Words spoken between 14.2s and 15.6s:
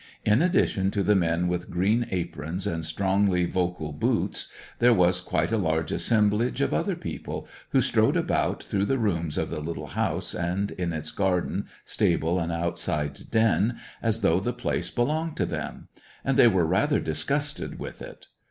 though the place belonged to